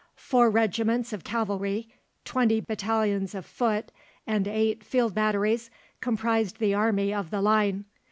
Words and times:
Four 0.15 0.49
regiments 0.49 1.13
of 1.13 1.23
cavalry, 1.23 1.87
twenty 2.25 2.59
battalions 2.59 3.35
of 3.35 3.45
foot, 3.45 3.91
and 4.25 4.47
eight 4.47 4.83
field 4.83 5.13
batteries 5.13 5.69
comprised 5.99 6.57
the 6.57 6.73
Army 6.73 7.13
of 7.13 7.29
the 7.29 7.39
Line. 7.39 7.85